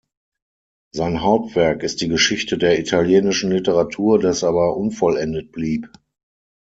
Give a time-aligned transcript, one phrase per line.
[0.95, 5.91] Sein Hauptwerk ist die „Geschichte der italienischen Literatur“, das aber unvollendet blieb.